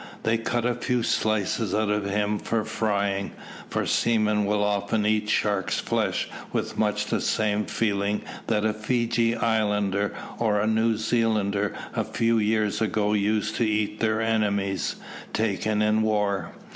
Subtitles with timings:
[0.23, 3.33] They cut a few slices out of him for frying;
[3.69, 9.35] for seamen will often eat shark's flesh with much the same feeling that a Fejee
[9.35, 14.95] islander or a New Zealander a few years ago used to eat their enemies
[15.33, 16.49] taken in war.